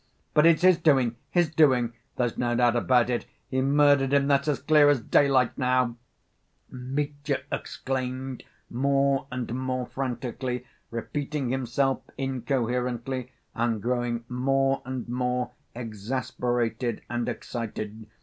But 0.33 0.47
it's 0.47 0.63
his 0.63 0.79
doing, 0.79 1.15
his 1.29 1.53
doing; 1.53 1.93
there's 2.15 2.35
no 2.35 2.55
doubt 2.55 2.75
about 2.75 3.11
it, 3.11 3.27
he 3.49 3.61
murdered 3.61 4.13
him, 4.13 4.25
that's 4.25 4.47
as 4.47 4.59
clear 4.59 4.89
as 4.89 4.99
daylight 4.99 5.55
now," 5.59 5.95
Mitya 6.71 7.41
exclaimed 7.51 8.41
more 8.67 9.27
and 9.31 9.53
more 9.53 9.85
frantically, 9.85 10.65
repeating 10.89 11.51
himself 11.51 12.01
incoherently, 12.17 13.31
and 13.53 13.79
growing 13.79 14.25
more 14.27 14.81
and 14.85 15.07
more 15.07 15.51
exasperated 15.75 17.03
and 17.07 17.29
excited. 17.29 18.07